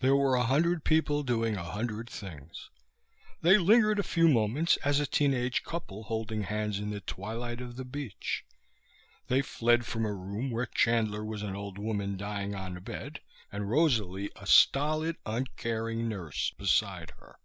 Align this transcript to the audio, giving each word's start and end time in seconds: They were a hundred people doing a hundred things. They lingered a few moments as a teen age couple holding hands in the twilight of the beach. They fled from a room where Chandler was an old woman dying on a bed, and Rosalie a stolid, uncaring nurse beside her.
They 0.00 0.08
were 0.08 0.34
a 0.34 0.44
hundred 0.44 0.82
people 0.82 1.22
doing 1.22 1.56
a 1.58 1.62
hundred 1.62 2.08
things. 2.08 2.70
They 3.42 3.58
lingered 3.58 3.98
a 3.98 4.02
few 4.02 4.26
moments 4.26 4.78
as 4.78 4.98
a 4.98 5.04
teen 5.04 5.34
age 5.34 5.62
couple 5.62 6.04
holding 6.04 6.44
hands 6.44 6.78
in 6.78 6.88
the 6.88 7.02
twilight 7.02 7.60
of 7.60 7.76
the 7.76 7.84
beach. 7.84 8.46
They 9.26 9.42
fled 9.42 9.84
from 9.84 10.06
a 10.06 10.14
room 10.14 10.50
where 10.50 10.64
Chandler 10.64 11.22
was 11.22 11.42
an 11.42 11.54
old 11.54 11.76
woman 11.76 12.16
dying 12.16 12.54
on 12.54 12.78
a 12.78 12.80
bed, 12.80 13.20
and 13.52 13.68
Rosalie 13.68 14.30
a 14.36 14.46
stolid, 14.46 15.16
uncaring 15.26 16.08
nurse 16.08 16.48
beside 16.56 17.10
her. 17.18 17.36